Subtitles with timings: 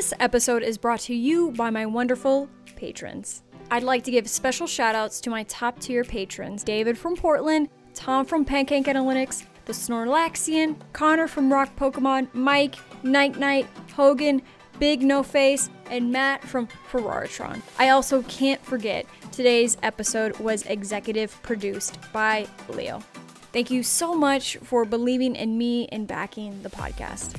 [0.00, 3.42] This episode is brought to you by my wonderful patrons.
[3.70, 7.68] I'd like to give special shout outs to my top tier patrons David from Portland,
[7.92, 14.40] Tom from Pancake Analytics, the Snorlaxian, Connor from Rock Pokemon, Mike, Night Knight, Hogan,
[14.78, 17.60] Big No Face, and Matt from Ferraritron.
[17.78, 23.02] I also can't forget today's episode was executive produced by Leo.
[23.52, 27.36] Thank you so much for believing in me and backing the podcast.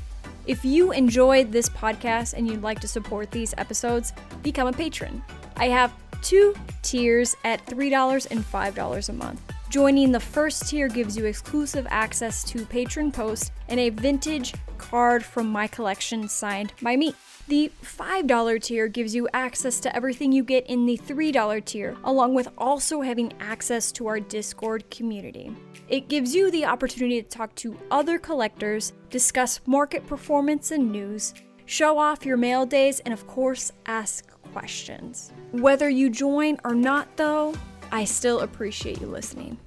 [0.48, 4.12] If you enjoyed this podcast and you'd like to support these episodes,
[4.42, 5.22] become a patron.
[5.56, 5.94] I have
[6.24, 9.51] two tiers at $3 and $5 a month.
[9.72, 15.24] Joining the first tier gives you exclusive access to patron posts and a vintage card
[15.24, 17.16] from my collection signed by me.
[17.48, 22.34] The $5 tier gives you access to everything you get in the $3 tier, along
[22.34, 25.56] with also having access to our Discord community.
[25.88, 31.34] It gives you the opportunity to talk to other collectors, discuss market performance and news,
[31.66, 35.32] show off your mail days, and of course, ask questions.
[35.54, 37.54] Whether you join or not, though,
[37.92, 39.58] I still appreciate you listening.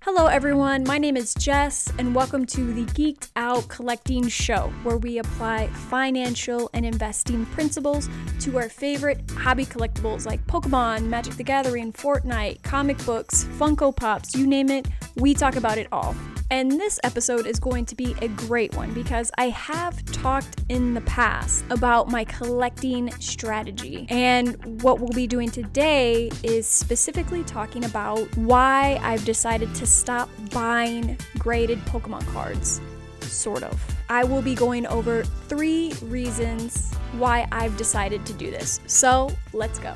[0.00, 0.84] Hello, everyone.
[0.84, 5.66] My name is Jess, and welcome to the Geeked Out Collecting Show, where we apply
[5.66, 8.08] financial and investing principles
[8.40, 14.34] to our favorite hobby collectibles like Pokemon, Magic the Gathering, Fortnite, comic books, Funko Pops
[14.34, 16.14] you name it, we talk about it all.
[16.50, 20.94] And this episode is going to be a great one because I have talked in
[20.94, 24.06] the past about my collecting strategy.
[24.08, 30.30] And what we'll be doing today is specifically talking about why I've decided to stop
[30.50, 32.80] buying graded Pokemon cards.
[33.20, 33.78] Sort of.
[34.08, 38.80] I will be going over three reasons why I've decided to do this.
[38.86, 39.92] So let's go.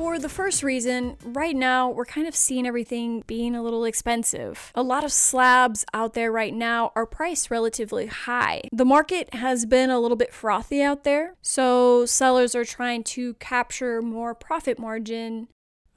[0.00, 4.72] For the first reason, right now we're kind of seeing everything being a little expensive.
[4.74, 8.62] A lot of slabs out there right now are priced relatively high.
[8.72, 13.34] The market has been a little bit frothy out there, so sellers are trying to
[13.34, 15.48] capture more profit margin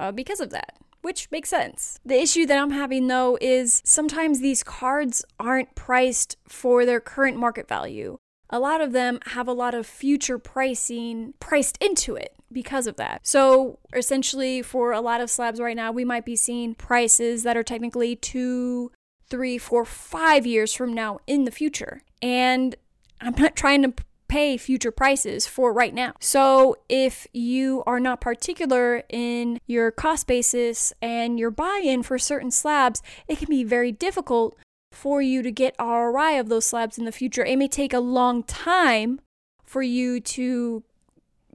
[0.02, 2.00] uh, because of that which makes sense.
[2.06, 7.38] The issue that I'm having though is sometimes these cards aren't priced for their current
[7.38, 8.18] market value.
[8.50, 12.98] A lot of them have a lot of future pricing priced into it because of
[12.98, 13.26] that.
[13.26, 17.58] So essentially, for a lot of slabs right now, we might be seeing prices that
[17.58, 18.92] are technically two,
[19.28, 22.04] three, four, five years from now in the future.
[22.22, 22.76] And
[23.20, 23.94] I'm not trying to
[24.28, 26.14] pay future prices for right now.
[26.20, 32.18] So if you are not particular in your cost basis and your buy in for
[32.18, 34.58] certain slabs, it can be very difficult
[34.94, 37.44] for you to get ROI of those slabs in the future.
[37.44, 39.20] It may take a long time
[39.64, 40.84] for you to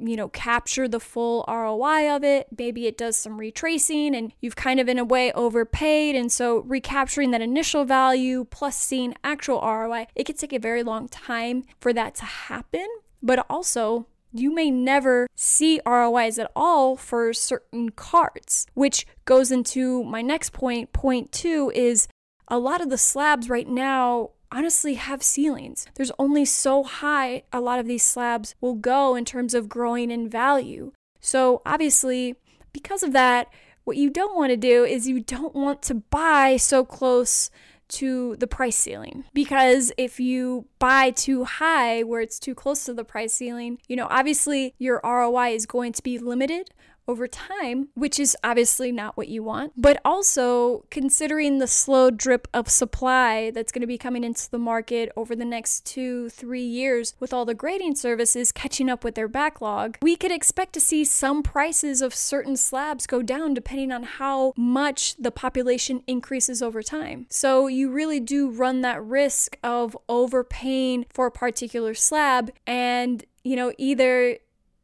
[0.00, 2.46] you know, capture the full ROI of it.
[2.56, 6.14] Maybe it does some retracing and you've kind of in a way overpaid.
[6.14, 10.82] And so recapturing that initial value plus seeing actual ROI, it could take a very
[10.82, 12.86] long time for that to happen.
[13.22, 20.04] But also, you may never see ROIs at all for certain cards, which goes into
[20.04, 20.92] my next point.
[20.92, 22.08] Point two is
[22.48, 25.86] a lot of the slabs right now honestly have ceilings.
[25.94, 30.10] There's only so high a lot of these slabs will go in terms of growing
[30.10, 30.92] in value.
[31.20, 32.36] So, obviously,
[32.72, 33.48] because of that,
[33.84, 37.50] what you don't want to do is you don't want to buy so close
[37.88, 42.92] to the price ceiling because if you buy too high where it's too close to
[42.92, 46.70] the price ceiling, you know, obviously your ROI is going to be limited
[47.08, 49.72] over time, which is obviously not what you want.
[49.76, 54.58] But also, considering the slow drip of supply that's going to be coming into the
[54.58, 59.14] market over the next two, three years, with all the grading services catching up with
[59.14, 63.90] their backlog, we could expect to see some prices of certain slabs go down depending
[63.90, 67.26] on how much the population increases over time.
[67.30, 73.56] So, you really do run that risk of overpaying for a particular slab and you
[73.56, 74.36] know, either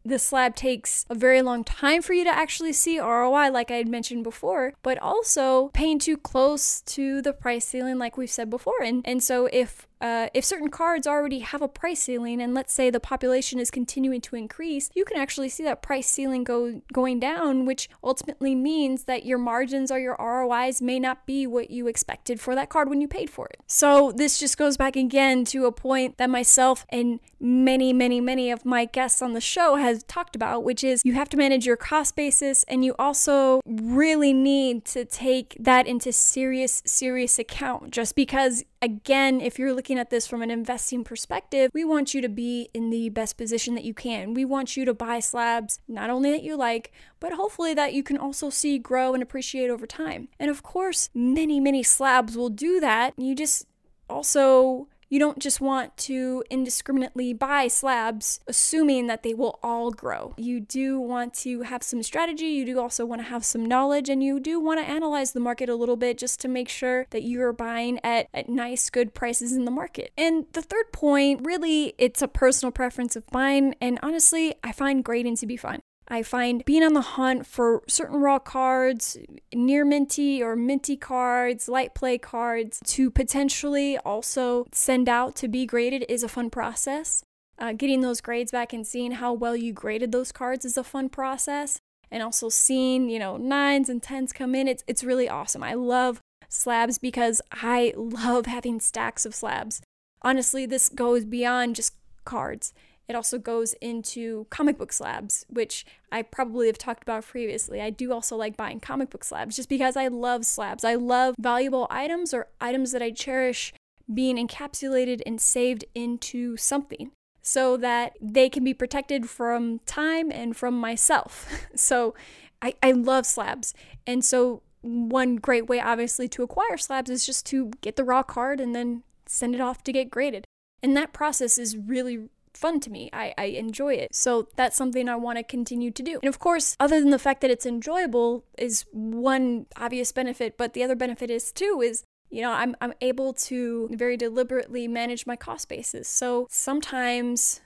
[0.04, 3.76] the slab takes a very long time for you to actually see ROI, like I
[3.76, 8.50] had mentioned before, but also paying too close to the price ceiling, like we've said
[8.50, 8.82] before.
[8.82, 12.74] And, and so if uh, if certain cards already have a price ceiling and let's
[12.74, 16.82] say the population is continuing to increase, you can actually see that price ceiling go
[16.92, 21.70] going down, which ultimately means that your margins or your ROIs may not be what
[21.70, 23.60] you expected for that card when you paid for it.
[23.66, 28.50] So this just goes back again to a point that myself and many, many, many
[28.50, 31.64] of my guests on the show has talked about, which is you have to manage
[31.64, 37.90] your cost basis and you also really need to take that into serious, serious account
[37.90, 42.20] just because again, if you're looking at this from an investing perspective, we want you
[42.20, 44.34] to be in the best position that you can.
[44.34, 48.02] We want you to buy slabs, not only that you like, but hopefully that you
[48.02, 50.28] can also see grow and appreciate over time.
[50.38, 53.14] And of course, many, many slabs will do that.
[53.16, 53.66] You just
[54.08, 60.34] also you don't just want to indiscriminately buy slabs assuming that they will all grow.
[60.36, 64.08] You do want to have some strategy, you do also want to have some knowledge,
[64.08, 67.06] and you do want to analyze the market a little bit just to make sure
[67.10, 70.10] that you are buying at, at nice, good prices in the market.
[70.18, 75.04] And the third point, really, it's a personal preference of mine, and honestly, I find
[75.04, 75.78] grading to be fun.
[76.06, 79.16] I find being on the hunt for certain raw cards,
[79.54, 85.64] near minty or minty cards, light play cards to potentially also send out to be
[85.64, 87.22] graded is a fun process.
[87.58, 90.84] Uh, getting those grades back and seeing how well you graded those cards is a
[90.84, 91.78] fun process.
[92.10, 95.62] And also seeing, you know, nines and tens come in, it's, it's really awesome.
[95.62, 99.80] I love slabs because I love having stacks of slabs.
[100.20, 102.72] Honestly, this goes beyond just cards.
[103.08, 107.80] It also goes into comic book slabs, which I probably have talked about previously.
[107.80, 110.84] I do also like buying comic book slabs just because I love slabs.
[110.84, 113.74] I love valuable items or items that I cherish
[114.12, 117.10] being encapsulated and saved into something
[117.42, 121.66] so that they can be protected from time and from myself.
[121.74, 122.14] so
[122.62, 123.74] I, I love slabs.
[124.06, 128.22] And so one great way obviously to acquire slabs is just to get the raw
[128.22, 130.46] card and then send it off to get graded.
[130.82, 133.10] And that process is really fun to me.
[133.12, 134.14] I, I enjoy it.
[134.14, 136.18] So that's something I want to continue to do.
[136.22, 140.72] And of course, other than the fact that it's enjoyable is one obvious benefit, but
[140.72, 145.24] the other benefit is too is you know, I'm, I'm able to very deliberately manage
[145.24, 146.08] my cost basis.
[146.08, 147.60] So sometimes,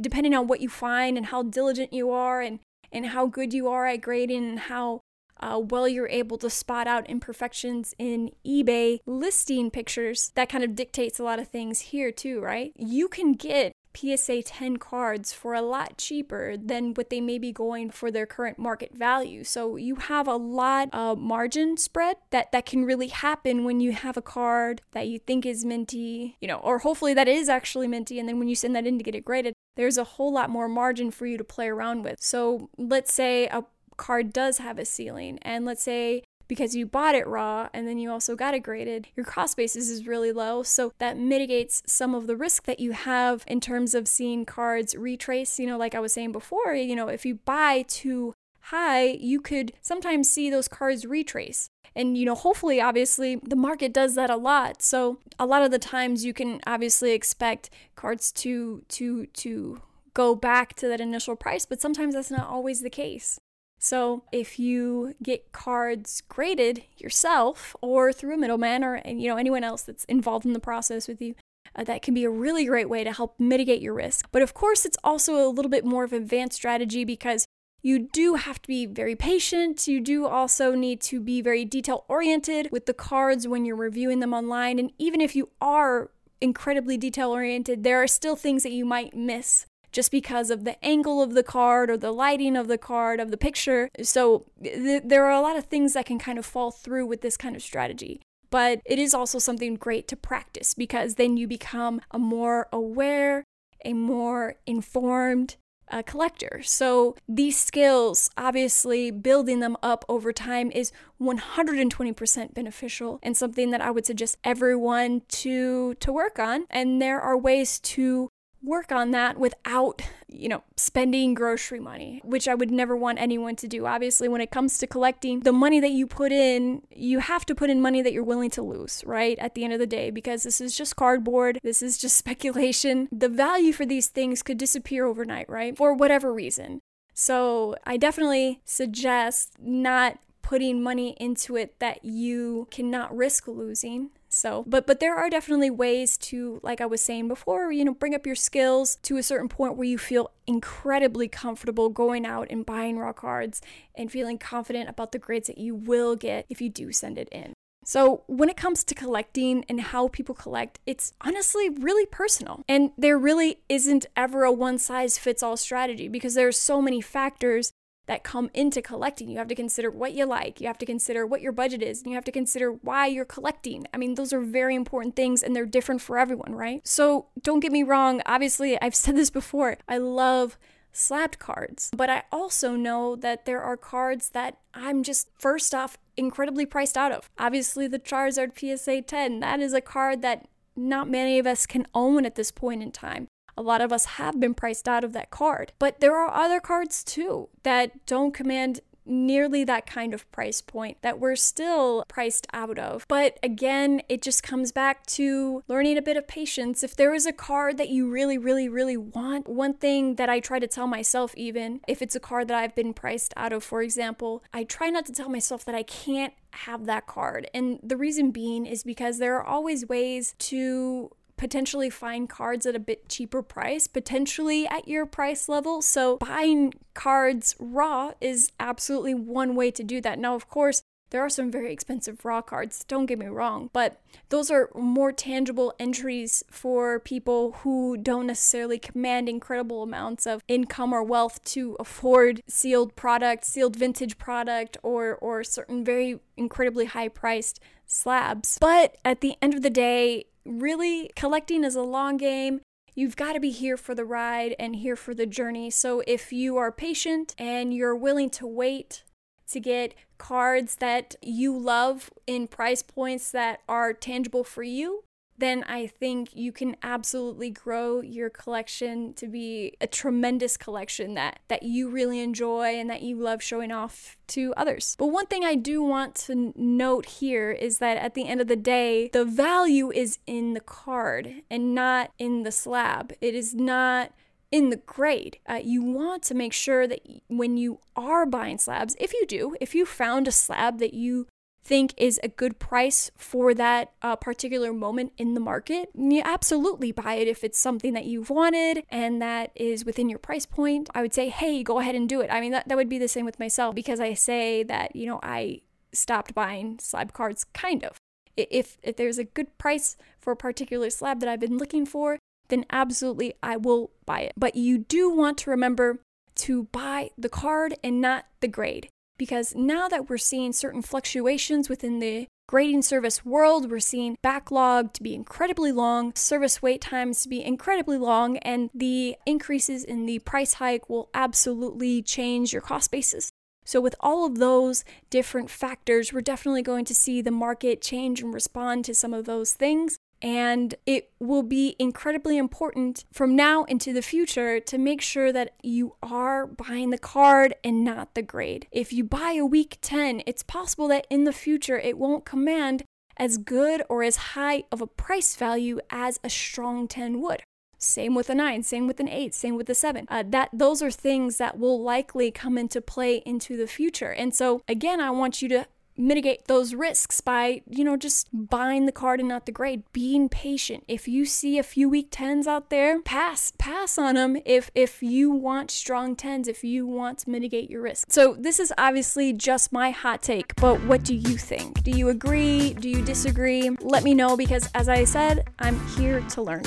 [0.00, 2.60] depending on what you find and how diligent you are and,
[2.90, 5.02] and how good you are at grading and how
[5.40, 10.74] uh, well you're able to spot out imperfections in eBay listing pictures, that kind of
[10.74, 12.72] dictates a lot of things here too, right?
[12.76, 17.50] You can get PSA 10 cards for a lot cheaper than what they may be
[17.52, 19.42] going for their current market value.
[19.42, 23.92] So you have a lot of margin spread that that can really happen when you
[23.92, 27.88] have a card that you think is minty, you know, or hopefully that is actually
[27.88, 30.32] minty and then when you send that in to get it graded, there's a whole
[30.32, 32.20] lot more margin for you to play around with.
[32.20, 33.64] So let's say a
[33.96, 37.98] card does have a ceiling and let's say because you bought it raw and then
[37.98, 40.62] you also got it graded, your cost basis is really low.
[40.62, 44.94] So that mitigates some of the risk that you have in terms of seeing cards
[44.94, 45.58] retrace.
[45.58, 49.40] You know, like I was saying before, you know, if you buy too high, you
[49.40, 51.68] could sometimes see those cards retrace.
[51.94, 54.82] And, you know, hopefully, obviously, the market does that a lot.
[54.82, 59.82] So a lot of the times you can obviously expect cards to, to, to,
[60.18, 63.38] go back to that initial price, but sometimes that's not always the case.
[63.78, 69.64] So if you get cards graded yourself or through a middleman or you know anyone
[69.64, 71.34] else that's involved in the process with you,
[71.76, 74.28] uh, that can be a really great way to help mitigate your risk.
[74.32, 77.46] But of course, it's also a little bit more of an advanced strategy because
[77.80, 79.86] you do have to be very patient.
[79.86, 84.18] You do also need to be very detail oriented with the cards when you're reviewing
[84.18, 84.78] them online.
[84.78, 86.10] And even if you are
[86.40, 90.82] incredibly detail oriented, there are still things that you might miss just because of the
[90.84, 93.88] angle of the card or the lighting of the card of the picture.
[94.02, 97.20] So th- there are a lot of things that can kind of fall through with
[97.20, 98.20] this kind of strategy.
[98.50, 103.44] But it is also something great to practice because then you become a more aware,
[103.84, 105.56] a more informed
[105.90, 106.60] uh, collector.
[106.62, 113.80] So these skills, obviously, building them up over time is 120% beneficial and something that
[113.80, 116.66] I would suggest everyone to to work on.
[116.70, 118.28] And there are ways to
[118.62, 123.56] work on that without, you know, spending grocery money, which I would never want anyone
[123.56, 123.86] to do.
[123.86, 127.54] Obviously, when it comes to collecting, the money that you put in, you have to
[127.54, 129.38] put in money that you're willing to lose, right?
[129.38, 133.08] At the end of the day, because this is just cardboard, this is just speculation.
[133.12, 135.76] The value for these things could disappear overnight, right?
[135.76, 136.80] For whatever reason.
[137.14, 144.64] So, I definitely suggest not putting money into it that you cannot risk losing so,
[144.66, 148.14] but but there are definitely ways to like I was saying before, you know, bring
[148.14, 152.64] up your skills to a certain point where you feel incredibly comfortable going out and
[152.64, 153.60] buying raw cards
[153.94, 157.28] and feeling confident about the grades that you will get if you do send it
[157.32, 157.52] in.
[157.84, 162.62] So, when it comes to collecting and how people collect, it's honestly really personal.
[162.68, 166.82] And there really isn't ever a one size fits all strategy because there are so
[166.82, 167.72] many factors
[168.08, 169.28] that come into collecting.
[169.28, 172.02] You have to consider what you like, you have to consider what your budget is,
[172.02, 173.86] and you have to consider why you're collecting.
[173.94, 176.80] I mean, those are very important things and they're different for everyone, right?
[176.86, 179.76] So don't get me wrong, obviously, I've said this before.
[179.86, 180.58] I love
[180.90, 185.98] slabbed cards, but I also know that there are cards that I'm just first off
[186.16, 187.30] incredibly priced out of.
[187.38, 191.86] Obviously, the Charizard PSA 10, that is a card that not many of us can
[191.94, 195.12] own at this point in time a lot of us have been priced out of
[195.12, 195.72] that card.
[195.78, 200.98] But there are other cards too that don't command nearly that kind of price point
[201.00, 203.06] that we're still priced out of.
[203.08, 206.82] But again, it just comes back to learning a bit of patience.
[206.82, 210.40] If there is a card that you really, really, really want, one thing that I
[210.40, 213.64] try to tell myself, even if it's a card that I've been priced out of,
[213.64, 217.48] for example, I try not to tell myself that I can't have that card.
[217.54, 222.74] And the reason being is because there are always ways to potentially find cards at
[222.74, 225.80] a bit cheaper price, potentially at your price level.
[225.80, 230.18] So buying cards raw is absolutely one way to do that.
[230.18, 234.00] Now, of course, there are some very expensive raw cards, don't get me wrong, but
[234.28, 240.92] those are more tangible entries for people who don't necessarily command incredible amounts of income
[240.92, 247.08] or wealth to afford sealed product, sealed vintage product, or, or certain very incredibly high
[247.08, 248.58] priced slabs.
[248.60, 252.60] But at the end of the day, really, collecting is a long game.
[252.94, 255.70] You've got to be here for the ride and here for the journey.
[255.70, 259.04] So if you are patient and you're willing to wait
[259.50, 265.04] to get cards that you love in price points that are tangible for you,
[265.38, 271.40] then I think you can absolutely grow your collection to be a tremendous collection that
[271.48, 274.96] that you really enjoy and that you love showing off to others.
[274.98, 278.48] But one thing I do want to note here is that at the end of
[278.48, 283.12] the day, the value is in the card and not in the slab.
[283.20, 284.12] It is not
[284.50, 285.38] in the grade.
[285.48, 289.56] Uh, you want to make sure that when you are buying slabs, if you do,
[289.60, 291.26] if you found a slab that you
[291.68, 296.92] think is a good price for that uh, particular moment in the market, you absolutely
[296.92, 300.88] buy it if it's something that you've wanted and that is within your price point.
[300.94, 302.30] I would say, hey, go ahead and do it.
[302.32, 305.06] I mean, that, that would be the same with myself because I say that, you
[305.06, 305.60] know, I
[305.92, 307.98] stopped buying slab cards kind of.
[308.34, 312.18] If, if there's a good price for a particular slab that I've been looking for,
[312.48, 314.32] then absolutely I will buy it.
[314.38, 316.00] But you do want to remember
[316.36, 321.68] to buy the card and not the grade because now that we're seeing certain fluctuations
[321.68, 327.22] within the grading service world, we're seeing backlog to be incredibly long, service wait times
[327.22, 332.62] to be incredibly long, and the increases in the price hike will absolutely change your
[332.62, 333.30] cost basis.
[333.66, 338.22] So, with all of those different factors, we're definitely going to see the market change
[338.22, 339.98] and respond to some of those things.
[340.20, 345.54] And it will be incredibly important from now into the future to make sure that
[345.62, 348.66] you are buying the card and not the grade.
[348.72, 352.84] If you buy a weak 10, it's possible that in the future it won't command
[353.16, 357.42] as good or as high of a price value as a strong 10 would.
[357.78, 360.06] Same with a 9, same with an 8, same with a 7.
[360.08, 364.10] Uh, that those are things that will likely come into play into the future.
[364.10, 365.66] And so again, I want you to
[365.98, 370.28] mitigate those risks by, you know, just buying the card and not the grade, being
[370.28, 370.84] patient.
[370.88, 375.02] If you see a few weak 10s out there, pass, pass on them if if
[375.02, 378.10] you want strong 10s, if you want to mitigate your risk.
[378.10, 381.82] So, this is obviously just my hot take, but what do you think?
[381.82, 382.74] Do you agree?
[382.74, 383.70] Do you disagree?
[383.80, 386.62] Let me know because as I said, I'm here to learn.